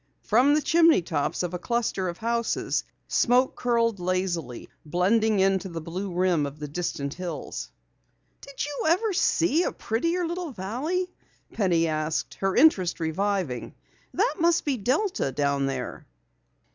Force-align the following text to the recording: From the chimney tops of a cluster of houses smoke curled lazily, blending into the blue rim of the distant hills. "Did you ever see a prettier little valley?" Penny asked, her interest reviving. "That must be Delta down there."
From 0.23 0.55
the 0.55 0.63
chimney 0.63 1.03
tops 1.03 1.43
of 1.43 1.53
a 1.53 1.59
cluster 1.59 2.09
of 2.09 2.17
houses 2.17 2.83
smoke 3.07 3.55
curled 3.55 3.99
lazily, 3.99 4.67
blending 4.83 5.39
into 5.39 5.69
the 5.69 5.79
blue 5.79 6.11
rim 6.11 6.47
of 6.47 6.57
the 6.57 6.67
distant 6.67 7.13
hills. 7.13 7.69
"Did 8.41 8.65
you 8.65 8.85
ever 8.87 9.13
see 9.13 9.61
a 9.61 9.71
prettier 9.71 10.25
little 10.25 10.53
valley?" 10.53 11.13
Penny 11.53 11.87
asked, 11.87 12.33
her 12.39 12.55
interest 12.55 12.99
reviving. 12.99 13.75
"That 14.15 14.37
must 14.39 14.65
be 14.65 14.75
Delta 14.75 15.31
down 15.31 15.67
there." 15.67 16.07